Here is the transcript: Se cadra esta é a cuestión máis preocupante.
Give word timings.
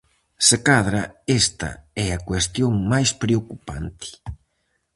Se 0.47 0.57
cadra 0.67 1.03
esta 1.41 1.69
é 2.05 2.07
a 2.11 2.23
cuestión 2.29 2.71
máis 2.91 3.09
preocupante. 3.23 4.07